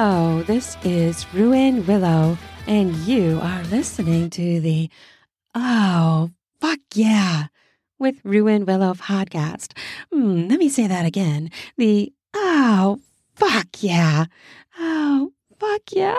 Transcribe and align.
Hello, 0.00 0.44
this 0.44 0.76
is 0.84 1.26
Ruan 1.34 1.84
Willow, 1.84 2.38
and 2.68 2.94
you 2.98 3.40
are 3.42 3.64
listening 3.64 4.30
to 4.30 4.60
the 4.60 4.88
Oh, 5.56 6.30
fuck 6.60 6.78
yeah, 6.94 7.46
with 7.98 8.20
Ruan 8.22 8.64
Willow 8.64 8.94
podcast. 8.94 9.76
Mm, 10.14 10.48
let 10.48 10.60
me 10.60 10.68
say 10.68 10.86
that 10.86 11.04
again. 11.04 11.50
The 11.78 12.12
Oh, 12.32 13.00
fuck 13.34 13.66
yeah. 13.80 14.26
Oh, 14.78 15.32
fuck 15.58 15.82
yeah. 15.90 16.16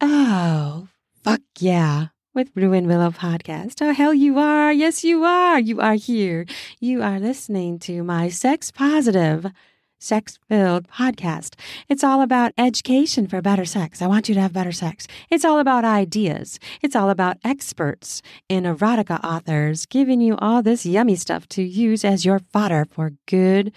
Oh, 0.00 0.86
fuck 1.24 1.42
yeah. 1.58 2.06
With 2.34 2.52
Ruan 2.54 2.86
Willow 2.86 3.10
podcast. 3.10 3.82
Oh, 3.82 3.94
hell, 3.94 4.14
you 4.14 4.38
are. 4.38 4.72
Yes, 4.72 5.02
you 5.02 5.24
are. 5.24 5.58
You 5.58 5.80
are 5.80 5.94
here. 5.94 6.46
You 6.78 7.02
are 7.02 7.18
listening 7.18 7.80
to 7.80 8.04
my 8.04 8.28
sex 8.28 8.70
positive 8.70 9.50
sex 9.98 10.38
filled 10.48 10.88
podcast. 10.88 11.54
It's 11.88 12.04
all 12.04 12.20
about 12.22 12.52
education 12.58 13.26
for 13.26 13.40
better 13.40 13.64
sex. 13.64 14.02
I 14.02 14.06
want 14.06 14.28
you 14.28 14.34
to 14.34 14.40
have 14.40 14.52
better 14.52 14.72
sex. 14.72 15.06
It's 15.30 15.44
all 15.44 15.58
about 15.58 15.84
ideas. 15.84 16.58
It's 16.82 16.96
all 16.96 17.10
about 17.10 17.38
experts 17.44 18.22
and 18.48 18.66
erotica 18.66 19.22
authors 19.24 19.86
giving 19.86 20.20
you 20.20 20.36
all 20.38 20.62
this 20.62 20.86
yummy 20.86 21.16
stuff 21.16 21.48
to 21.50 21.62
use 21.62 22.04
as 22.04 22.24
your 22.24 22.40
fodder 22.52 22.86
for 22.90 23.12
good, 23.26 23.72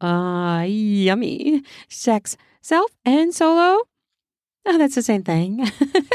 uh, 0.00 0.64
yummy 0.66 1.62
sex, 1.88 2.36
self 2.60 2.90
and 3.04 3.34
solo. 3.34 3.84
Oh, 4.70 4.76
that's 4.76 4.96
the 4.96 5.02
same 5.02 5.22
thing. 5.22 5.66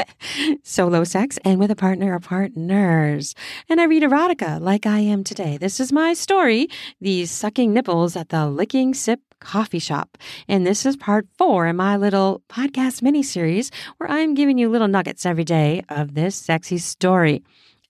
Solo 0.62 1.02
sex 1.02 1.40
and 1.44 1.58
with 1.58 1.72
a 1.72 1.76
partner 1.76 2.14
or 2.14 2.20
partners. 2.20 3.34
And 3.68 3.80
I 3.80 3.84
read 3.84 4.04
erotica 4.04 4.60
like 4.60 4.86
I 4.86 5.00
am 5.00 5.24
today. 5.24 5.56
This 5.56 5.80
is 5.80 5.92
my 5.92 6.14
story, 6.14 6.68
These 7.00 7.32
Sucking 7.32 7.72
Nipples 7.72 8.14
at 8.14 8.28
the 8.28 8.46
Licking 8.46 8.94
Sip 8.94 9.20
Coffee 9.44 9.78
Shop. 9.78 10.18
And 10.48 10.66
this 10.66 10.84
is 10.84 10.96
part 10.96 11.26
four 11.38 11.66
in 11.66 11.76
my 11.76 11.96
little 11.96 12.42
podcast 12.48 13.02
mini 13.02 13.22
series 13.22 13.70
where 13.98 14.10
I'm 14.10 14.34
giving 14.34 14.58
you 14.58 14.68
little 14.68 14.88
nuggets 14.88 15.24
every 15.24 15.44
day 15.44 15.84
of 15.88 16.14
this 16.14 16.34
sexy 16.34 16.78
story. 16.78 17.44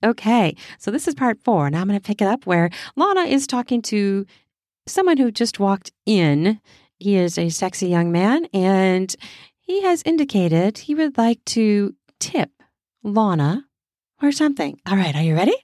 Okay, 0.04 0.54
so 0.78 0.90
this 0.90 1.08
is 1.08 1.14
part 1.14 1.38
four, 1.42 1.66
and 1.66 1.74
I'm 1.74 1.88
going 1.88 1.98
to 1.98 2.06
pick 2.06 2.20
it 2.20 2.28
up 2.28 2.44
where 2.44 2.68
Lana 2.94 3.22
is 3.22 3.46
talking 3.46 3.80
to 3.82 4.26
someone 4.86 5.16
who 5.16 5.30
just 5.30 5.58
walked 5.58 5.92
in. 6.04 6.60
He 6.98 7.16
is 7.16 7.38
a 7.38 7.48
sexy 7.48 7.88
young 7.88 8.12
man, 8.12 8.46
and 8.52 9.14
he 9.60 9.82
has 9.82 10.02
indicated 10.04 10.76
he 10.76 10.94
would 10.94 11.16
like 11.16 11.42
to 11.46 11.94
tip 12.20 12.50
Lana 13.02 13.64
or 14.20 14.30
something. 14.30 14.78
All 14.86 14.96
right, 14.96 15.16
are 15.16 15.22
you 15.22 15.34
ready? 15.34 15.56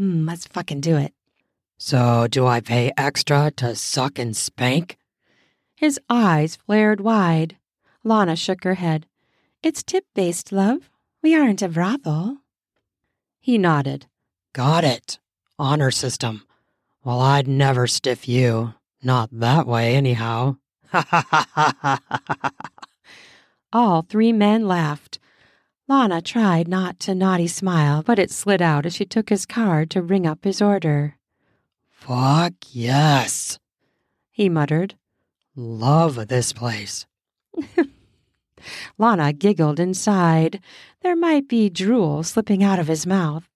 Mm, 0.00 0.26
let's 0.26 0.46
fucking 0.46 0.80
do 0.80 0.96
it. 0.96 1.12
So, 1.78 2.26
do 2.30 2.46
I 2.46 2.60
pay 2.60 2.92
extra 2.96 3.52
to 3.56 3.76
suck 3.76 4.18
and 4.18 4.36
spank? 4.36 4.96
His 5.84 6.00
eyes 6.08 6.56
flared 6.56 7.02
wide. 7.02 7.58
Lana 8.02 8.36
shook 8.36 8.64
her 8.64 8.72
head. 8.72 9.04
It's 9.62 9.82
tip 9.82 10.06
based, 10.14 10.50
love. 10.50 10.88
We 11.22 11.34
aren't 11.34 11.60
a 11.60 11.68
brothel. 11.68 12.38
He 13.38 13.58
nodded. 13.58 14.06
Got 14.54 14.84
it. 14.84 15.18
Honor 15.58 15.90
system. 15.90 16.46
Well, 17.04 17.20
I'd 17.20 17.46
never 17.46 17.86
stiff 17.86 18.26
you. 18.26 18.72
Not 19.02 19.28
that 19.30 19.66
way, 19.66 19.94
anyhow. 19.94 20.56
Ha 20.90 21.06
ha 21.06 21.46
ha 21.52 21.74
ha. 21.82 22.50
All 23.70 24.00
three 24.00 24.32
men 24.32 24.66
laughed. 24.66 25.18
Lana 25.86 26.22
tried 26.22 26.66
not 26.66 26.98
to 27.00 27.14
naughty 27.14 27.46
smile, 27.46 28.02
but 28.02 28.18
it 28.18 28.30
slid 28.30 28.62
out 28.62 28.86
as 28.86 28.94
she 28.94 29.04
took 29.04 29.28
his 29.28 29.44
card 29.44 29.90
to 29.90 30.00
ring 30.00 30.26
up 30.26 30.44
his 30.44 30.62
order. 30.62 31.18
Fuck 31.90 32.54
yes. 32.72 33.58
He 34.30 34.48
muttered. 34.48 34.94
Love 35.56 36.28
this 36.28 36.52
place. 36.52 37.06
Lana 38.98 39.32
giggled 39.32 39.78
and 39.78 39.96
sighed. 39.96 40.60
There 41.02 41.14
might 41.14 41.48
be 41.48 41.70
drool 41.70 42.22
slipping 42.22 42.64
out 42.64 42.78
of 42.78 42.88
his 42.88 43.06
mouth. 43.06 43.48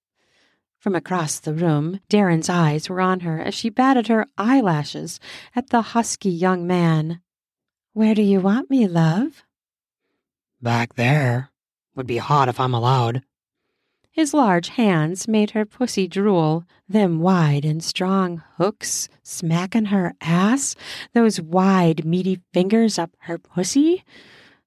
From 0.78 0.94
across 0.94 1.40
the 1.40 1.54
room, 1.54 1.98
Darren's 2.08 2.48
eyes 2.48 2.88
were 2.88 3.00
on 3.00 3.20
her 3.20 3.40
as 3.40 3.54
she 3.54 3.68
batted 3.68 4.06
her 4.06 4.26
eyelashes 4.36 5.18
at 5.56 5.70
the 5.70 5.82
husky 5.82 6.30
young 6.30 6.66
man. 6.68 7.20
Where 7.94 8.14
do 8.14 8.22
you 8.22 8.40
want 8.40 8.70
me, 8.70 8.86
love? 8.86 9.42
Back 10.62 10.94
there. 10.94 11.50
Would 11.96 12.06
be 12.06 12.18
hot 12.18 12.48
if 12.48 12.60
I'm 12.60 12.74
allowed. 12.74 13.22
His 14.18 14.34
large 14.34 14.70
hands 14.70 15.28
made 15.28 15.52
her 15.52 15.64
pussy 15.64 16.08
drool, 16.08 16.64
them 16.88 17.20
wide 17.20 17.64
and 17.64 17.80
strong 17.80 18.42
hooks 18.56 19.08
smacking 19.22 19.84
her 19.94 20.12
ass, 20.20 20.74
those 21.14 21.40
wide, 21.40 22.04
meaty 22.04 22.40
fingers 22.52 22.98
up 22.98 23.12
her 23.20 23.38
pussy. 23.38 24.02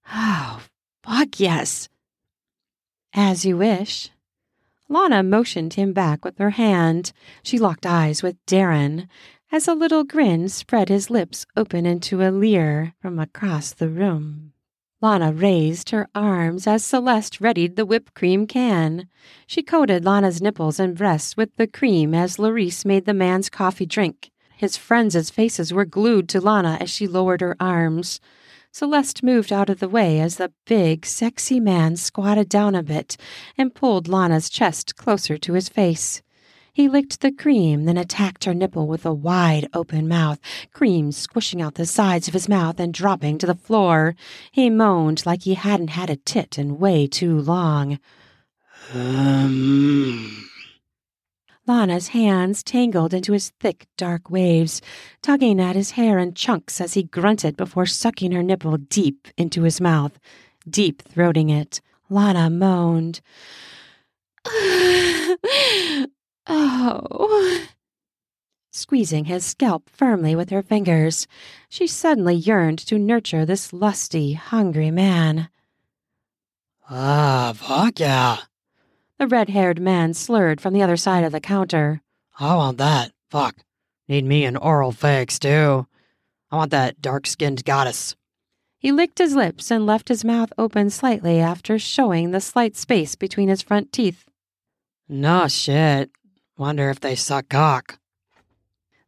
Oh, 0.09 0.61
fuck 1.03 1.37
yes. 1.37 1.89
As 3.13 3.43
you 3.43 3.57
wish. 3.57 4.09
Lana 4.87 5.21
motioned 5.21 5.73
him 5.73 5.91
back 5.91 6.23
with 6.23 6.37
her 6.37 6.51
hand. 6.51 7.11
She 7.43 7.59
locked 7.59 7.85
eyes 7.85 8.23
with 8.23 8.37
Darren 8.45 9.09
as 9.51 9.67
a 9.67 9.75
little 9.75 10.05
grin 10.05 10.47
spread 10.47 10.87
his 10.87 11.09
lips 11.09 11.45
open 11.57 11.85
into 11.85 12.21
a 12.21 12.31
leer 12.31 12.93
from 13.01 13.19
across 13.19 13.73
the 13.73 13.89
room. 13.89 14.50
Lana 15.03 15.33
raised 15.33 15.89
her 15.89 16.07
arms 16.13 16.67
as 16.67 16.85
Celeste 16.85 17.41
readied 17.41 17.75
the 17.75 17.87
whipped 17.87 18.13
cream 18.13 18.45
can. 18.45 19.07
She 19.47 19.63
coated 19.63 20.05
Lana's 20.05 20.43
nipples 20.43 20.79
and 20.79 20.95
breasts 20.95 21.35
with 21.35 21.55
the 21.55 21.65
cream 21.65 22.13
as 22.13 22.37
Larice 22.37 22.85
made 22.85 23.05
the 23.05 23.13
man's 23.13 23.49
coffee 23.49 23.87
drink. 23.87 24.29
His 24.55 24.77
friends' 24.77 25.31
faces 25.31 25.73
were 25.73 25.85
glued 25.85 26.29
to 26.29 26.39
Lana 26.39 26.77
as 26.79 26.91
she 26.91 27.07
lowered 27.07 27.41
her 27.41 27.57
arms. 27.59 28.19
Celeste 28.71 29.23
moved 29.23 29.51
out 29.51 29.71
of 29.71 29.79
the 29.79 29.89
way 29.89 30.19
as 30.19 30.37
the 30.37 30.53
big, 30.67 31.03
sexy 31.03 31.59
man 31.59 31.95
squatted 31.95 32.47
down 32.47 32.75
a 32.75 32.83
bit 32.83 33.17
and 33.57 33.73
pulled 33.73 34.07
Lana's 34.07 34.51
chest 34.51 34.95
closer 34.95 35.35
to 35.39 35.53
his 35.53 35.67
face. 35.67 36.21
He 36.73 36.87
licked 36.87 37.19
the 37.19 37.31
cream, 37.31 37.85
then 37.85 37.97
attacked 37.97 38.45
her 38.45 38.53
nipple 38.53 38.87
with 38.87 39.05
a 39.05 39.13
wide 39.13 39.67
open 39.73 40.07
mouth, 40.07 40.39
cream 40.71 41.11
squishing 41.11 41.61
out 41.61 41.75
the 41.75 41.85
sides 41.85 42.27
of 42.27 42.33
his 42.33 42.47
mouth 42.47 42.79
and 42.79 42.93
dropping 42.93 43.37
to 43.39 43.47
the 43.47 43.55
floor. 43.55 44.15
He 44.51 44.69
moaned 44.69 45.25
like 45.25 45.43
he 45.43 45.55
hadn't 45.55 45.89
had 45.89 46.09
a 46.09 46.15
tit 46.15 46.57
in 46.57 46.79
way 46.79 47.07
too 47.07 47.39
long. 47.39 47.99
Um. 48.93 50.47
Lana's 51.67 52.09
hands 52.09 52.63
tangled 52.63 53.13
into 53.13 53.33
his 53.33 53.51
thick, 53.59 53.85
dark 53.95 54.29
waves, 54.29 54.81
tugging 55.21 55.59
at 55.59 55.75
his 55.75 55.91
hair 55.91 56.17
in 56.17 56.33
chunks 56.33 56.81
as 56.81 56.95
he 56.95 57.03
grunted 57.03 57.55
before 57.55 57.85
sucking 57.85 58.31
her 58.31 58.41
nipple 58.41 58.77
deep 58.77 59.27
into 59.37 59.61
his 59.63 59.79
mouth, 59.79 60.17
deep 60.69 61.03
throating 61.03 61.49
it. 61.49 61.79
Lana 62.09 62.49
moaned. 62.49 63.21
Oh. 66.47 67.65
Squeezing 68.71 69.25
his 69.25 69.45
scalp 69.45 69.89
firmly 69.89 70.35
with 70.35 70.49
her 70.49 70.61
fingers, 70.61 71.27
she 71.67 71.87
suddenly 71.87 72.35
yearned 72.35 72.79
to 72.79 72.97
nurture 72.97 73.45
this 73.45 73.73
lusty, 73.73 74.33
hungry 74.33 74.91
man. 74.91 75.49
Ah, 76.89 77.53
fuck 77.55 77.99
yeah. 77.99 78.37
The 79.17 79.27
red 79.27 79.49
haired 79.49 79.79
man 79.79 80.13
slurred 80.13 80.59
from 80.61 80.73
the 80.73 80.81
other 80.81 80.97
side 80.97 81.23
of 81.23 81.31
the 81.31 81.39
counter. 81.39 82.01
I 82.39 82.55
want 82.55 82.77
that. 82.79 83.11
Fuck. 83.29 83.57
Need 84.07 84.25
me 84.25 84.45
an 84.45 84.57
oral 84.57 84.91
fix, 84.91 85.37
too. 85.37 85.85
I 86.49 86.55
want 86.55 86.71
that 86.71 87.01
dark 87.01 87.27
skinned 87.27 87.63
goddess. 87.63 88.15
He 88.77 88.91
licked 88.91 89.19
his 89.19 89.35
lips 89.35 89.69
and 89.69 89.85
left 89.85 90.07
his 90.07 90.25
mouth 90.25 90.51
open 90.57 90.89
slightly 90.89 91.39
after 91.39 91.77
showing 91.77 92.31
the 92.31 92.41
slight 92.41 92.75
space 92.75 93.15
between 93.15 93.47
his 93.47 93.61
front 93.61 93.93
teeth. 93.93 94.27
No 95.07 95.47
shit. 95.47 96.09
Wonder 96.61 96.91
if 96.91 96.99
they 96.99 97.15
suck 97.15 97.49
cock. 97.49 97.97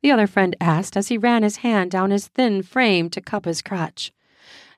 The 0.02 0.09
other 0.09 0.25
friend 0.25 0.55
asked 0.59 0.97
as 0.97 1.09
he 1.09 1.20
ran 1.20 1.44
his 1.44 1.58
hand 1.58 1.91
down 1.91 2.09
his 2.09 2.28
thin 2.28 2.64
frame 2.64 3.11
to 3.11 3.22
cup 3.22 3.46
his 3.46 3.61
crotch. 3.61 4.11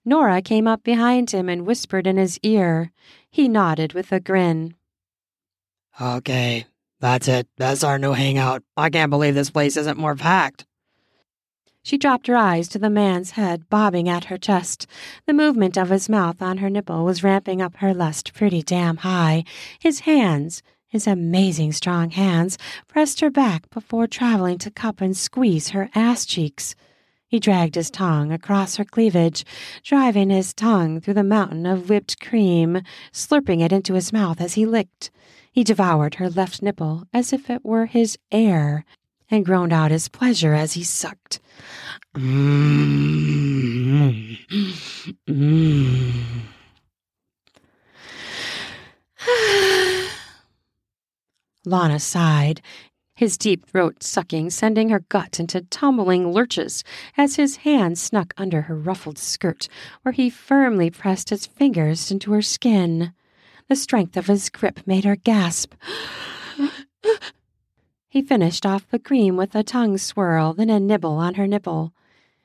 Nora 0.04 0.42
came 0.42 0.68
up 0.68 0.83
behind 0.83 1.31
him 1.31 1.48
and 1.48 1.66
whispered 1.66 2.06
in 2.06 2.18
his 2.18 2.38
ear. 2.44 2.92
He 3.31 3.48
nodded 3.48 3.94
with 3.94 4.12
a 4.12 4.19
grin. 4.19 4.75
Okay, 6.01 6.66
that's 7.00 7.30
it. 7.30 7.48
That's 7.56 7.81
our 7.81 7.98
new 7.98 8.12
hangout. 8.12 8.62
I 8.75 8.89
can't 8.89 9.10
believe 9.10 9.36
this 9.36 9.50
place 9.50 9.77
isn't 9.77 9.98
more 9.98 10.16
packed. 10.16 10.66
She 11.81 11.98
dropped 11.98 12.27
her 12.27 12.36
eyes 12.36 12.68
to 12.69 12.80
the 12.80 12.89
man's 12.89 13.31
head 13.31 13.69
bobbing 13.69 14.10
at 14.10 14.25
her 14.25 14.38
chest. 14.38 14.86
The 15.27 15.33
movement 15.33 15.77
of 15.77 15.92
his 15.92 16.10
mouth 16.10 16.42
on 16.42 16.57
her 16.57 16.69
nipple 16.69 17.06
was 17.06 17.24
ramping 17.24 17.62
up 17.62 17.77
her 17.77 17.94
lust 17.94 18.33
pretty 18.33 18.62
damn 18.62 18.98
high. 18.98 19.45
His 19.80 20.01
hands, 20.01 20.62
his 20.95 21.07
amazing 21.07 21.74
strong 21.74 22.09
hands, 22.09 22.57
pressed 22.88 23.19
her 23.19 23.30
back 23.30 23.69
before 23.69 24.07
traveling 24.07 24.57
to 24.57 24.71
cup 24.71 25.01
and 25.01 25.18
squeeze 25.18 25.69
her 25.69 25.89
ass 25.94 26.25
cheeks. 26.25 26.74
He 27.27 27.38
dragged 27.38 27.75
his 27.75 27.92
tongue 27.92 28.31
across 28.31 28.77
her 28.77 28.86
cleavage, 28.86 29.44
driving 29.83 30.30
his 30.30 30.53
tongue 30.53 31.01
through 31.01 31.15
the 31.15 31.24
mountain 31.24 31.65
of 31.65 31.89
whipped 31.89 32.21
cream, 32.21 32.81
slurping 33.12 33.62
it 33.62 33.74
into 33.74 33.94
his 33.94 34.13
mouth 34.13 34.39
as 34.39 34.53
he 34.53 34.65
licked. 34.65 35.12
He 35.51 35.65
devoured 35.65 36.15
her 36.15 36.30
left 36.30 36.62
nipple 36.62 37.03
as 37.13 37.33
if 37.33 37.50
it 37.50 37.65
were 37.65 37.88
his 37.88 38.18
air. 38.31 38.86
and 39.30 39.44
groaned 39.44 39.74
out 39.74 39.91
his 39.91 40.07
pleasure 40.07 40.53
as 40.53 40.74
he 40.74 40.83
sucked. 40.83 41.41
Mmm. 42.15 44.38
Mmm. 45.27 46.35
Lana 51.65 52.00
sighed, 52.00 52.62
his 53.15 53.38
deep 53.38 53.65
throat 53.65 54.03
sucking, 54.03 54.50
sending 54.50 54.89
her 54.89 55.00
gut 55.07 55.39
into 55.39 55.62
tumbling 55.62 56.33
lurches 56.33 56.83
as 57.17 57.38
his 57.38 57.57
hand 57.57 57.97
snuck 57.97 58.33
under 58.38 58.63
her 58.63 58.75
ruffled 58.75 59.17
skirt, 59.17 59.69
where 60.01 60.12
he 60.12 60.29
firmly 60.29 60.89
pressed 60.89 61.29
his 61.29 61.45
fingers 61.45 62.12
into 62.12 62.33
her 62.33 62.41
skin. 62.41 63.13
The 63.69 63.75
strength 63.75 64.17
of 64.17 64.27
his 64.27 64.50
grip 64.50 64.85
made 64.85 65.06
her 65.06 65.15
gasp. 65.15 65.73
he 68.09 68.21
finished 68.21 68.65
off 68.65 68.89
the 68.89 69.00
cream 69.00 69.38
with 69.38 69.56
a 69.56 69.63
tongue 69.63 69.97
swirl, 69.97 70.53
then 70.53 70.69
a 70.69 70.79
nibble 70.79 71.17
on 71.17 71.35
her 71.35 71.47
nipple. 71.47 71.94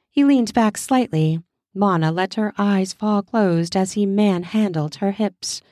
He 0.09 0.25
leaned 0.25 0.55
back 0.55 0.79
slightly. 0.79 1.43
Lana 1.75 2.13
let 2.13 2.35
her 2.35 2.53
eyes 2.57 2.93
fall 2.93 3.23
closed 3.23 3.77
as 3.77 3.93
he 3.93 4.07
manhandled 4.07 4.97
her 4.97 5.11
hips. 5.13 5.63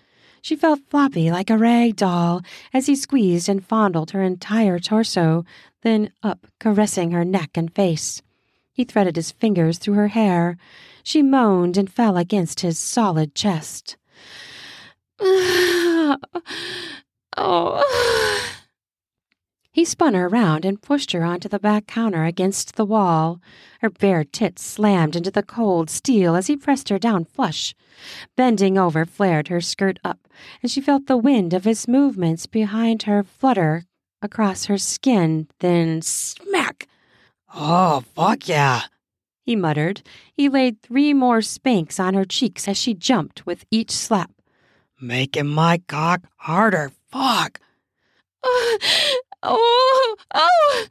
She 0.49 0.57
felt 0.57 0.81
floppy 0.89 1.31
like 1.31 1.51
a 1.51 1.59
rag 1.59 1.97
doll 1.97 2.41
as 2.73 2.87
he 2.87 2.97
squeezed 2.97 3.51
and 3.51 3.63
fondled 3.63 4.13
her 4.13 4.23
entire 4.23 4.79
torso, 4.79 5.45
then 5.83 6.11
up, 6.23 6.47
caressing 6.59 7.11
her 7.11 7.23
neck 7.23 7.51
and 7.55 7.71
face. 7.75 8.23
He 8.73 8.85
threaded 8.85 9.17
his 9.17 9.31
fingers 9.31 9.77
through 9.77 9.97
her 9.97 10.09
hair. 10.09 10.57
She 11.03 11.21
moaned 11.21 11.77
and 11.77 11.93
fell 11.93 12.17
against 12.17 12.61
his 12.61 12.79
solid 12.79 13.35
chest. 13.35 13.99
oh. 15.21 16.17
oh. 17.37 18.58
He 19.79 19.85
spun 19.85 20.15
her 20.15 20.27
around 20.27 20.65
and 20.65 20.83
pushed 20.83 21.13
her 21.13 21.23
onto 21.23 21.49
the 21.49 21.61
back 21.61 21.87
counter 21.87 22.25
against 22.25 22.75
the 22.75 22.85
wall. 22.85 23.41
Her 23.81 23.89
bare 23.89 24.25
tits 24.25 24.65
slammed 24.65 25.15
into 25.15 25.31
the 25.31 25.45
cold 25.45 25.89
steel 25.89 26.35
as 26.35 26.49
he 26.49 26.57
pressed 26.57 26.89
her 26.89 26.99
down 26.99 27.25
flush. 27.25 27.77
Bending 28.37 28.77
over 28.77 29.05
flared 29.05 29.47
her 29.47 29.61
skirt 29.61 30.01
up, 30.03 30.27
and 30.65 30.69
she 30.69 30.81
felt 30.81 31.07
the 31.07 31.17
wind 31.17 31.55
of 31.55 31.63
his 31.63 31.87
movements 31.87 32.45
behind 32.47 33.05
her 33.05 33.23
flutter 33.23 33.85
across 34.21 34.65
her 34.65 34.79
skin, 34.79 35.47
then 35.61 36.03
smack! 36.03 36.89
Oh, 37.55 38.03
fuck 38.17 38.49
yeah. 38.49 38.81
He 39.43 39.55
muttered. 39.55 40.03
He 40.35 40.49
laid 40.49 40.83
three 40.83 41.15
more 41.15 41.41
spanks 41.41 42.01
on 42.01 42.15
her 42.15 42.25
cheeks 42.25 42.67
as 42.67 42.77
she 42.77 42.95
jumped 42.95 43.47
with 43.47 43.65
each 43.71 43.93
slap. 43.93 44.33
Making 45.01 45.47
my 45.47 45.79
cock 45.87 46.23
harder. 46.39 46.91
Fuck. 47.13 47.61
Ah, 48.45 48.77
Oh, 49.43 50.17
oh! 50.35 50.87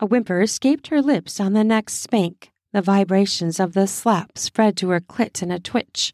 A 0.00 0.06
whimper 0.06 0.40
escaped 0.40 0.88
her 0.88 1.02
lips 1.02 1.40
on 1.40 1.52
the 1.52 1.64
next 1.64 1.94
spank. 1.94 2.50
The 2.72 2.82
vibrations 2.82 3.58
of 3.58 3.72
the 3.72 3.86
slap 3.86 4.38
spread 4.38 4.76
to 4.78 4.90
her 4.90 5.00
clit 5.00 5.42
in 5.42 5.50
a 5.50 5.58
twitch. 5.58 6.12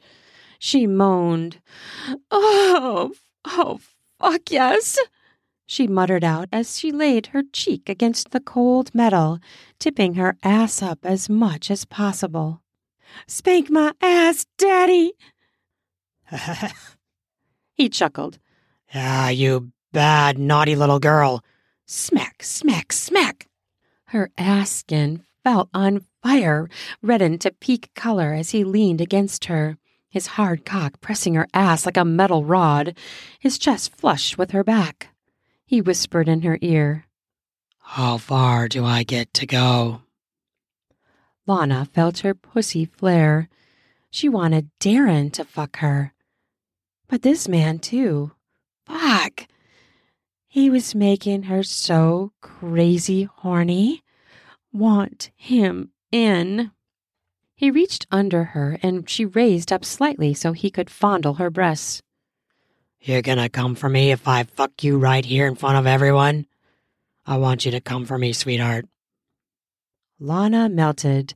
She 0.58 0.86
moaned. 0.86 1.60
Oh, 2.30 3.12
oh, 3.44 3.80
fuck 4.20 4.50
yes! 4.50 4.98
She 5.66 5.88
muttered 5.88 6.22
out 6.22 6.48
as 6.52 6.78
she 6.78 6.92
laid 6.92 7.28
her 7.28 7.42
cheek 7.52 7.88
against 7.88 8.30
the 8.30 8.40
cold 8.40 8.94
metal, 8.94 9.38
tipping 9.78 10.14
her 10.14 10.36
ass 10.42 10.82
up 10.82 11.00
as 11.04 11.28
much 11.28 11.70
as 11.70 11.84
possible. 11.84 12.62
Spank 13.26 13.70
my 13.70 13.92
ass, 14.00 14.46
Daddy! 14.58 15.12
he 17.74 17.88
chuckled. 17.88 18.38
Ah, 18.94 19.30
you 19.30 19.72
bad, 19.92 20.38
naughty 20.38 20.76
little 20.76 20.98
girl. 20.98 21.42
Smack, 21.94 22.42
smack, 22.42 22.90
smack. 22.90 23.48
Her 24.06 24.30
ass 24.38 24.70
skin 24.70 25.24
felt 25.44 25.68
on 25.74 26.06
fire, 26.22 26.70
reddened 27.02 27.42
to 27.42 27.52
peak 27.52 27.90
color 27.94 28.32
as 28.32 28.52
he 28.52 28.64
leaned 28.64 29.02
against 29.02 29.44
her, 29.44 29.76
his 30.08 30.38
hard 30.38 30.64
cock 30.64 31.02
pressing 31.02 31.34
her 31.34 31.46
ass 31.52 31.84
like 31.84 31.98
a 31.98 32.04
metal 32.06 32.46
rod, 32.46 32.96
his 33.38 33.58
chest 33.58 33.94
flush 33.94 34.38
with 34.38 34.52
her 34.52 34.64
back. 34.64 35.08
He 35.66 35.82
whispered 35.82 36.30
in 36.30 36.40
her 36.40 36.56
ear, 36.62 37.04
How 37.80 38.16
far 38.16 38.68
do 38.68 38.86
I 38.86 39.02
get 39.02 39.34
to 39.34 39.46
go? 39.46 40.00
Lana 41.46 41.84
felt 41.92 42.20
her 42.20 42.32
pussy 42.32 42.86
flare. 42.86 43.50
She 44.10 44.30
wanted 44.30 44.70
Darren 44.80 45.30
to 45.32 45.44
fuck 45.44 45.76
her. 45.80 46.14
But 47.06 47.20
this 47.20 47.48
man, 47.48 47.80
too. 47.80 48.32
Fuck. 48.86 49.46
He 50.52 50.68
was 50.68 50.94
making 50.94 51.44
her 51.44 51.62
so 51.62 52.32
crazy 52.42 53.22
horny. 53.22 54.02
Want 54.70 55.30
him 55.34 55.92
in. 56.10 56.72
He 57.54 57.70
reached 57.70 58.06
under 58.10 58.44
her 58.52 58.78
and 58.82 59.08
she 59.08 59.24
raised 59.24 59.72
up 59.72 59.82
slightly 59.82 60.34
so 60.34 60.52
he 60.52 60.70
could 60.70 60.90
fondle 60.90 61.34
her 61.34 61.48
breasts. 61.48 62.02
You're 63.00 63.22
gonna 63.22 63.48
come 63.48 63.74
for 63.74 63.88
me 63.88 64.10
if 64.10 64.28
I 64.28 64.42
fuck 64.42 64.84
you 64.84 64.98
right 64.98 65.24
here 65.24 65.46
in 65.46 65.54
front 65.54 65.78
of 65.78 65.86
everyone? 65.86 66.44
I 67.24 67.38
want 67.38 67.64
you 67.64 67.70
to 67.70 67.80
come 67.80 68.04
for 68.04 68.18
me, 68.18 68.34
sweetheart. 68.34 68.84
Lana 70.20 70.68
melted. 70.68 71.32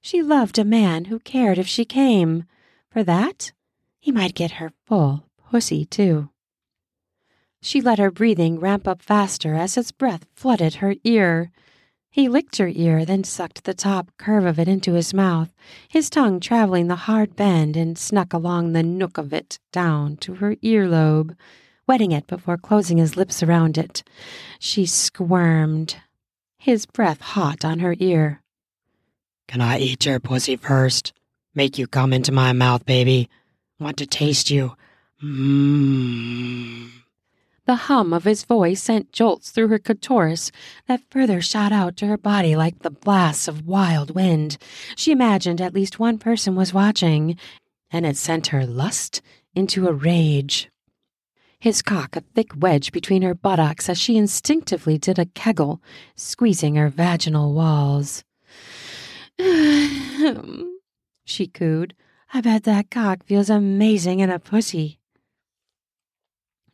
She 0.00 0.22
loved 0.22 0.58
a 0.58 0.64
man 0.64 1.04
who 1.04 1.20
cared 1.20 1.58
if 1.58 1.68
she 1.68 1.84
came. 1.84 2.42
For 2.90 3.04
that, 3.04 3.52
he 4.00 4.10
might 4.10 4.34
get 4.34 4.58
her 4.58 4.72
full 4.86 5.28
pussy, 5.52 5.84
too. 5.84 6.30
She 7.60 7.80
let 7.80 7.98
her 7.98 8.10
breathing 8.10 8.60
ramp 8.60 8.86
up 8.86 9.02
faster 9.02 9.54
as 9.54 9.74
his 9.74 9.92
breath 9.92 10.26
flooded 10.34 10.76
her 10.76 10.94
ear. 11.04 11.50
He 12.10 12.28
licked 12.28 12.56
her 12.56 12.68
ear, 12.68 13.04
then 13.04 13.24
sucked 13.24 13.64
the 13.64 13.74
top 13.74 14.10
curve 14.18 14.46
of 14.46 14.58
it 14.58 14.68
into 14.68 14.94
his 14.94 15.12
mouth, 15.12 15.52
his 15.88 16.08
tongue 16.08 16.40
traveling 16.40 16.88
the 16.88 16.96
hard 16.96 17.36
bend 17.36 17.76
and 17.76 17.98
snuck 17.98 18.32
along 18.32 18.72
the 18.72 18.82
nook 18.82 19.18
of 19.18 19.32
it 19.32 19.58
down 19.72 20.16
to 20.18 20.36
her 20.36 20.56
earlobe, 20.56 21.36
wetting 21.86 22.12
it 22.12 22.26
before 22.26 22.56
closing 22.56 22.98
his 22.98 23.16
lips 23.16 23.42
around 23.42 23.76
it. 23.76 24.02
She 24.58 24.86
squirmed, 24.86 25.96
his 26.58 26.86
breath 26.86 27.20
hot 27.20 27.64
on 27.64 27.80
her 27.80 27.94
ear. 27.98 28.40
Can 29.46 29.60
I 29.60 29.78
eat 29.78 30.06
your 30.06 30.18
pussy 30.18 30.56
first? 30.56 31.12
Make 31.54 31.78
you 31.78 31.86
come 31.86 32.12
into 32.12 32.32
my 32.32 32.52
mouth, 32.52 32.84
baby. 32.84 33.28
Want 33.78 33.98
to 33.98 34.06
taste 34.06 34.50
you. 34.50 34.74
Mmm. 35.22 36.90
The 37.66 37.74
hum 37.74 38.12
of 38.12 38.22
his 38.22 38.44
voice 38.44 38.80
sent 38.80 39.10
jolts 39.12 39.50
through 39.50 39.66
her 39.68 39.80
clitoris 39.80 40.52
that 40.86 41.02
further 41.10 41.40
shot 41.40 41.72
out 41.72 41.96
to 41.96 42.06
her 42.06 42.16
body 42.16 42.54
like 42.54 42.78
the 42.78 42.90
blasts 42.90 43.48
of 43.48 43.66
wild 43.66 44.14
wind. 44.14 44.56
She 44.94 45.10
imagined 45.10 45.60
at 45.60 45.74
least 45.74 45.98
one 45.98 46.18
person 46.18 46.54
was 46.54 46.72
watching, 46.72 47.36
and 47.90 48.06
it 48.06 48.16
sent 48.16 48.46
her 48.48 48.64
lust 48.64 49.20
into 49.56 49.88
a 49.88 49.92
rage. 49.92 50.70
His 51.58 51.82
cock 51.82 52.14
a 52.14 52.20
thick 52.20 52.52
wedge 52.56 52.92
between 52.92 53.22
her 53.22 53.34
buttocks 53.34 53.88
as 53.88 53.98
she 53.98 54.16
instinctively 54.16 54.96
did 54.96 55.18
a 55.18 55.26
kegel, 55.26 55.82
squeezing 56.14 56.76
her 56.76 56.88
vaginal 56.88 57.52
walls. 57.52 58.22
she 61.24 61.48
cooed. 61.48 61.94
I 62.32 62.40
bet 62.42 62.62
that 62.62 62.92
cock 62.92 63.24
feels 63.24 63.50
amazing 63.50 64.20
in 64.20 64.30
a 64.30 64.38
pussy. 64.38 65.00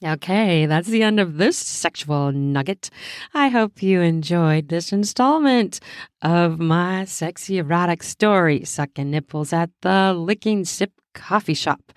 Okay, 0.05 0.67
that's 0.67 0.89
the 0.89 1.05
end 1.05 1.21
of 1.21 1.37
this 1.37 1.57
sexual 1.57 2.33
nugget. 2.33 2.91
I 3.35 3.49
hope 3.49 3.85
you 3.85 4.01
enjoyed 4.01 4.69
this 4.69 4.93
installment 4.93 5.79
of 6.23 6.59
my 6.59 7.05
sexy 7.05 7.59
erotic 7.59 8.03
story, 8.03 8.65
Sucking 8.65 9.13
Nipples 9.13 9.53
at 9.53 9.71
the 9.83 10.13
Licking 10.13 10.65
Sip 10.65 10.91
coffee 11.15 11.55
shop 11.55 11.93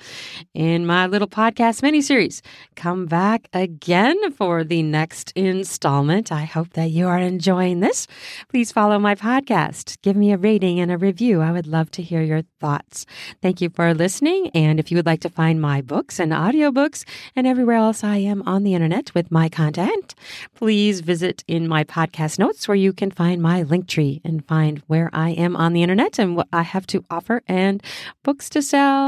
in 0.54 0.86
my 0.86 1.08
little 1.08 1.28
podcast 1.28 1.82
miniseries. 1.82 2.42
Come 2.76 3.06
back 3.06 3.48
again 3.54 4.32
for 4.32 4.64
the 4.64 4.84
next 4.84 5.32
installment. 5.36 6.32
I 6.32 6.46
hope 6.46 6.74
that 6.74 6.92
you 6.92 7.08
are 7.08 7.20
enjoying 7.20 7.80
this. 7.80 8.08
Please 8.50 8.72
follow 8.72 9.00
my 9.00 9.16
podcast. 9.16 10.02
Give 10.02 10.16
me 10.16 10.32
a 10.32 10.38
rating 10.38 10.80
and 10.80 10.92
a 10.92 10.98
review. 10.98 11.42
I 11.42 11.52
would 11.52 11.68
love 11.68 11.92
to 11.92 12.02
hear 12.02 12.22
your 12.22 12.44
thoughts. 12.60 13.06
Thank 13.42 13.62
you 13.62 13.70
for 13.70 13.94
listening. 13.94 14.50
And 14.54 14.80
if 14.80 14.92
you 14.92 14.98
would 14.98 15.06
like 15.06 15.22
to 15.22 15.30
find 15.30 15.62
my 15.62 15.82
books 15.82 16.20
and 16.20 16.32
audiobooks 16.32 17.06
and 17.36 17.48
everywhere 17.48 17.78
else 17.78 18.04
I 18.04 18.18
am 18.18 18.42
on 18.46 18.64
the 18.64 18.74
internet 18.74 19.14
with 19.14 19.32
my 19.32 19.50
content, 19.50 20.16
please 20.56 21.02
visit 21.02 21.44
in 21.48 21.68
my 21.68 21.84
podcast 21.84 22.40
notes 22.40 22.68
where 22.68 22.76
you 22.76 22.94
can 22.94 23.12
find 23.12 23.42
my 23.42 23.64
link 23.64 23.88
tree 23.88 24.22
and 24.24 24.46
find 24.48 24.82
where 24.88 25.10
I 25.14 25.30
am 25.32 25.56
on 25.56 25.74
the 25.74 25.84
internet 25.84 26.20
and 26.20 26.36
what 26.36 26.48
I 26.52 26.64
have 26.64 26.88
to 26.88 27.04
offer 27.10 27.42
and 27.48 27.82
books 28.24 28.50
to 28.50 28.62
sell 28.62 29.05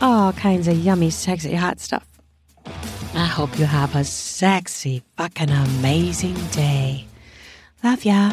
all 0.00 0.32
kinds 0.32 0.68
of 0.68 0.76
yummy, 0.78 1.10
sexy, 1.10 1.54
hot 1.54 1.80
stuff. 1.80 2.06
I 3.14 3.26
hope 3.26 3.58
you 3.58 3.66
have 3.66 3.94
a 3.94 4.04
sexy, 4.04 5.02
fucking 5.16 5.50
amazing 5.50 6.38
day. 6.50 7.06
Love 7.82 8.04
ya. 8.04 8.32